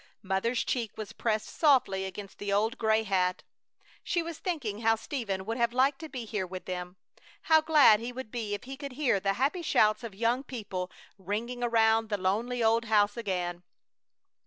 Mother's 0.23 0.63
cheek 0.63 0.97
was 0.97 1.13
pressed 1.13 1.47
softly 1.49 2.05
against 2.05 2.39
the 2.39 2.51
old 2.51 2.79
gray 2.79 3.03
hat. 3.03 3.43
She 4.03 4.23
was 4.23 4.39
thinking 4.39 4.79
how 4.79 4.95
Stephen 4.95 5.45
would 5.45 5.57
have 5.57 5.73
liked 5.73 5.99
to 5.99 6.09
be 6.09 6.25
here 6.25 6.47
with 6.47 6.65
them; 6.65 6.95
how 7.43 7.61
glad 7.61 7.99
he 7.99 8.11
would 8.11 8.31
be 8.31 8.55
if 8.55 8.63
he 8.63 8.75
could 8.77 8.93
hear 8.93 9.19
the 9.19 9.33
happy 9.33 9.61
shouts 9.61 10.03
of 10.03 10.15
young 10.15 10.41
people 10.43 10.89
ringing 11.19 11.63
around 11.63 12.09
the 12.09 12.17
lonely 12.17 12.63
old 12.63 12.85
house 12.85 13.15
again! 13.15 13.61